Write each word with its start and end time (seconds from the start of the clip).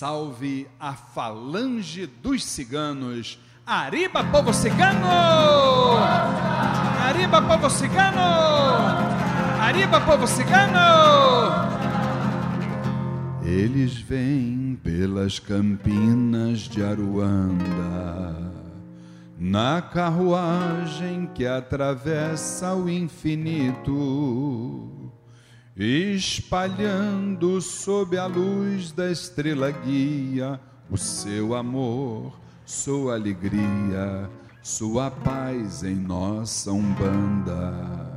Salve 0.00 0.66
a 0.80 0.94
falange 0.94 2.06
dos 2.06 2.42
ciganos. 2.42 3.38
Arriba, 3.66 4.24
povo 4.24 4.50
cigano! 4.50 5.98
Arriba, 7.06 7.42
povo 7.42 7.68
cigano! 7.68 8.18
Arriba, 9.60 10.00
povo 10.00 10.26
cigano! 10.26 10.78
Eles 13.44 13.98
vêm 13.98 14.80
pelas 14.82 15.38
campinas 15.38 16.60
de 16.60 16.82
Aruanda, 16.82 18.54
na 19.38 19.82
carruagem 19.82 21.28
que 21.34 21.46
atravessa 21.46 22.74
o 22.74 22.88
infinito 22.88 23.90
espalhando 25.76 27.60
sob 27.60 28.18
a 28.18 28.26
luz 28.26 28.92
da 28.92 29.10
estrela 29.10 29.70
guia 29.70 30.60
o 30.90 30.96
seu 30.96 31.54
amor, 31.54 32.32
sua 32.66 33.14
alegria, 33.14 34.28
sua 34.62 35.10
paz 35.10 35.84
em 35.84 35.94
nossa 35.94 36.72
umbanda. 36.72 38.10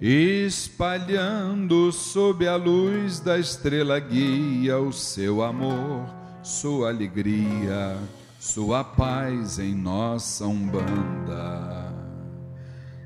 Espalhando 0.00 1.92
sob 1.92 2.46
a 2.46 2.56
luz 2.56 3.20
da 3.20 3.38
estrela 3.38 3.98
guia 3.98 4.78
o 4.78 4.92
seu 4.92 5.42
amor, 5.42 6.08
sua 6.42 6.88
alegria, 6.88 7.98
sua 8.38 8.82
paz 8.84 9.58
em 9.58 9.74
nossa 9.74 10.46
umbanda. 10.46 11.77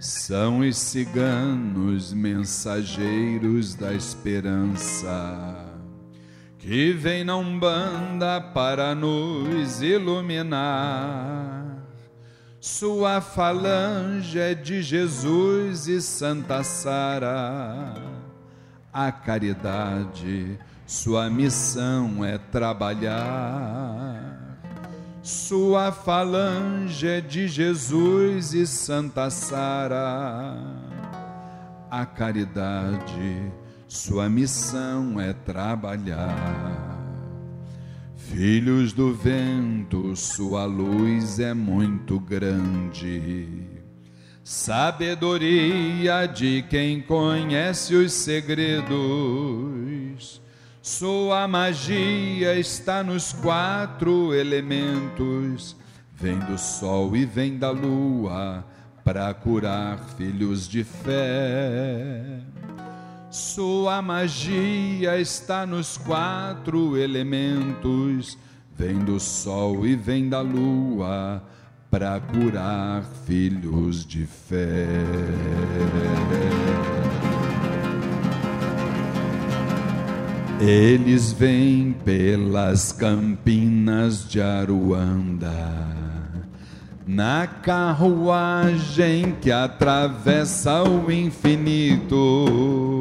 São 0.00 0.60
os 0.60 0.78
ciganos 0.78 2.14
mensageiros 2.14 3.74
da 3.74 3.92
esperança 3.92 5.66
que 6.58 6.90
vêm 6.94 7.22
na 7.22 7.36
Umbanda 7.36 8.40
para 8.40 8.94
nos 8.94 9.82
iluminar. 9.82 11.66
Sua 12.58 13.20
falange 13.20 14.38
é 14.38 14.54
de 14.54 14.80
Jesus 14.80 15.86
e 15.86 16.00
Santa 16.00 16.64
Sara. 16.64 17.94
A 18.90 19.12
caridade, 19.12 20.58
sua 20.86 21.28
missão 21.28 22.24
é 22.24 22.38
trabalhar 22.38 24.19
sua 25.22 25.92
falange 25.92 27.06
é 27.06 27.20
de 27.20 27.46
Jesus 27.46 28.54
e 28.54 28.66
Santa 28.66 29.28
Sara. 29.28 30.56
A 31.90 32.06
caridade, 32.06 33.52
sua 33.86 34.28
missão 34.28 35.20
é 35.20 35.32
trabalhar. 35.32 36.98
Filhos 38.16 38.92
do 38.92 39.12
vento, 39.12 40.14
sua 40.16 40.64
luz 40.64 41.38
é 41.38 41.52
muito 41.52 42.18
grande. 42.18 43.48
Sabedoria 44.42 46.26
de 46.26 46.62
quem 46.62 47.02
conhece 47.02 47.94
os 47.94 48.12
segredos 48.12 49.69
sua 50.90 51.46
magia 51.46 52.58
está 52.58 53.04
nos 53.04 53.32
quatro 53.32 54.34
elementos, 54.34 55.76
vem 56.16 56.36
do 56.40 56.58
sol 56.58 57.16
e 57.16 57.24
vem 57.24 57.56
da 57.56 57.70
lua 57.70 58.64
para 59.04 59.32
curar 59.32 60.00
filhos 60.18 60.68
de 60.68 60.82
fé. 60.82 62.40
Sua 63.30 64.02
magia 64.02 65.16
está 65.16 65.64
nos 65.64 65.96
quatro 65.96 66.96
elementos, 66.98 68.36
vem 68.76 68.98
do 68.98 69.20
sol 69.20 69.86
e 69.86 69.94
vem 69.94 70.28
da 70.28 70.40
lua 70.40 71.40
para 71.88 72.18
curar 72.18 73.04
filhos 73.24 74.04
de 74.04 74.26
fé. 74.26 74.88
Eles 80.60 81.32
vêm 81.32 81.96
pelas 82.04 82.92
campinas 82.92 84.28
de 84.28 84.42
Aruanda, 84.42 85.56
na 87.06 87.46
carruagem 87.46 89.36
que 89.40 89.50
atravessa 89.50 90.82
o 90.82 91.10
infinito, 91.10 93.00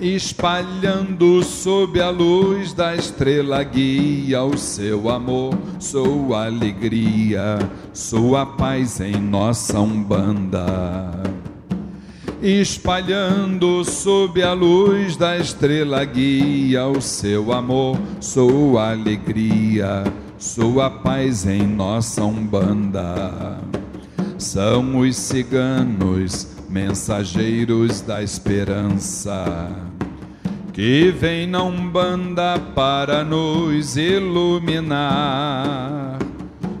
espalhando 0.00 1.42
sob 1.42 2.00
a 2.00 2.08
luz 2.08 2.72
da 2.72 2.94
estrela 2.94 3.64
guia 3.64 4.40
o 4.44 4.56
seu 4.56 5.10
amor, 5.10 5.58
sua 5.80 6.46
alegria, 6.46 7.58
sua 7.92 8.46
paz 8.46 9.00
em 9.00 9.16
nossa 9.16 9.80
umbanda 9.80 11.18
espalhando 12.42 13.84
sob 13.84 14.42
a 14.42 14.52
luz 14.52 15.16
da 15.16 15.36
estrela 15.36 16.04
guia 16.04 16.86
o 16.86 17.00
seu 17.00 17.52
amor, 17.52 17.98
sua 18.20 18.92
alegria, 18.92 20.04
sua 20.38 20.88
paz 20.88 21.46
em 21.46 21.66
nossa 21.66 22.24
umbanda. 22.24 23.58
São 24.38 24.98
os 24.98 25.16
ciganos, 25.16 26.56
mensageiros 26.68 28.00
da 28.02 28.22
esperança, 28.22 29.70
que 30.72 31.10
vêm 31.10 31.46
na 31.46 31.64
umbanda 31.64 32.56
para 32.74 33.24
nos 33.24 33.96
iluminar 33.96 35.48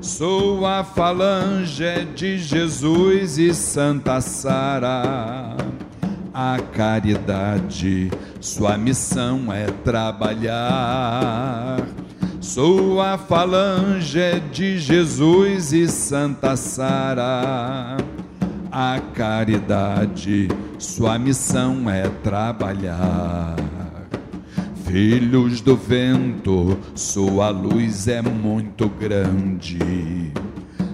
Sou 0.00 0.64
a 0.64 0.84
falange 0.84 2.06
de 2.14 2.38
Jesus 2.38 3.36
e 3.36 3.52
Santa 3.52 4.20
Sara. 4.20 5.56
A 6.32 6.56
caridade, 6.72 8.08
sua 8.40 8.78
missão 8.78 9.52
é 9.52 9.66
trabalhar. 9.84 10.98
Sou 12.40 13.00
a 13.00 13.18
falange 13.18 14.40
de 14.52 14.78
Jesus 14.78 15.72
e 15.72 15.88
Santa 15.88 16.54
Sara. 16.54 17.96
A 18.70 19.00
caridade, 19.14 20.46
sua 20.78 21.18
missão 21.18 21.90
é 21.90 22.08
trabalhar. 22.22 23.56
Filhos 24.90 25.60
do 25.60 25.76
vento, 25.76 26.78
sua 26.94 27.50
luz 27.50 28.08
é 28.08 28.22
muito 28.22 28.88
grande. 28.88 30.32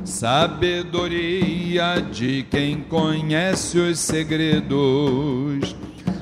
Sabedoria 0.04 2.00
de 2.00 2.44
quem 2.50 2.80
conhece 2.80 3.78
os 3.78 4.00
segredos. 4.00 5.76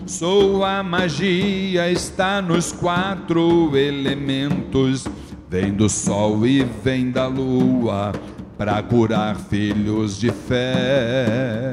Sua 0.04 0.82
magia 0.82 1.90
está 1.90 2.42
nos 2.42 2.72
quatro 2.72 3.74
elementos. 3.74 5.06
Vem 5.48 5.72
do 5.72 5.88
sol 5.88 6.46
e 6.46 6.62
vem 6.84 7.10
da 7.10 7.26
lua 7.26 8.12
para 8.58 8.82
curar 8.82 9.34
filhos 9.34 10.20
de 10.20 10.30
fé. 10.30 11.72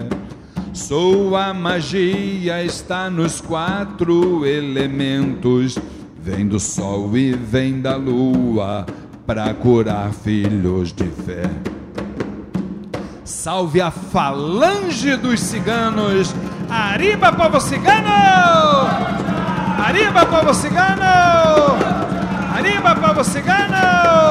Sua 0.73 1.53
magia 1.53 2.63
está 2.63 3.09
nos 3.09 3.41
quatro 3.41 4.45
elementos. 4.45 5.77
Vem 6.21 6.47
do 6.47 6.59
sol 6.59 7.15
e 7.17 7.33
vem 7.33 7.81
da 7.81 7.95
lua 7.95 8.85
para 9.25 9.53
curar 9.53 10.11
filhos 10.11 10.91
de 10.93 11.05
fé. 11.05 11.49
Salve 13.23 13.81
a 13.81 13.91
falange 13.91 15.15
dos 15.15 15.39
ciganos. 15.39 16.33
Arriba, 16.69 17.31
povo 17.31 17.59
cigano! 17.59 18.09
Arriba, 19.85 20.25
povo 20.25 20.53
cigano! 20.53 21.03
Arriba, 22.55 22.95
povo 22.95 23.23
cigano! 23.23 24.28